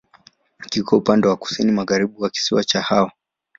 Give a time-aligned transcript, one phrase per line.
[0.69, 3.11] Kiko upande wa kusini-magharibi wa kisiwa cha Hao.